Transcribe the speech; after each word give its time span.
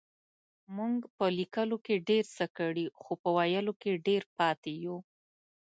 مونږ 0.75 0.97
په 1.17 1.25
لکيلو 1.37 1.77
کې 1.85 1.95
ډير 2.07 2.25
څه 2.37 2.45
کړي 2.57 2.85
خو 3.01 3.11
په 3.21 3.29
ويلو 3.37 3.73
کې 3.81 4.01
ډير 4.07 4.23
پاتې 4.37 4.71
يو. 4.85 4.97